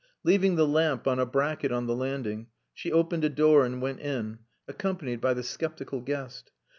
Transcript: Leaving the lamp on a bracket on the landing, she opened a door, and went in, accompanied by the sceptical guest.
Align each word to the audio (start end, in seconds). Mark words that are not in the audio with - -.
Leaving 0.23 0.55
the 0.55 0.65
lamp 0.65 1.05
on 1.07 1.19
a 1.19 1.27
bracket 1.27 1.71
on 1.71 1.85
the 1.85 1.95
landing, 1.95 2.47
she 2.73 2.91
opened 2.91 3.23
a 3.23 3.29
door, 3.29 3.63
and 3.63 3.83
went 3.83 3.99
in, 3.99 4.39
accompanied 4.67 5.21
by 5.21 5.31
the 5.31 5.43
sceptical 5.43 5.99
guest. 6.01 6.49